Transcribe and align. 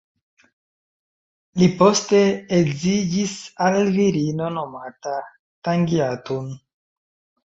Li 1.61 1.65
poste 1.81 2.21
edziĝis 2.59 3.33
al 3.65 3.77
virino 3.97 4.47
nomata 4.55 5.13
Tangiatun. 5.69 6.49